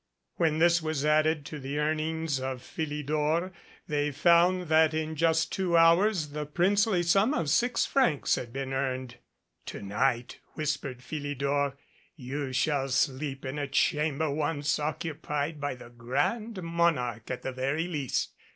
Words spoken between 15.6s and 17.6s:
by the Grand Monarch at the